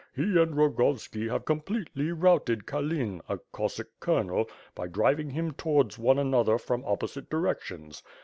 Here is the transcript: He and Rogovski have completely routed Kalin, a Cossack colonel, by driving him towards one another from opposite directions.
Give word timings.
He 0.15 0.23
and 0.23 0.55
Rogovski 0.57 1.29
have 1.29 1.45
completely 1.45 2.11
routed 2.11 2.65
Kalin, 2.65 3.21
a 3.29 3.37
Cossack 3.51 3.85
colonel, 3.99 4.49
by 4.73 4.87
driving 4.87 5.29
him 5.29 5.51
towards 5.51 5.99
one 5.99 6.17
another 6.17 6.57
from 6.57 6.83
opposite 6.85 7.29
directions. 7.29 8.01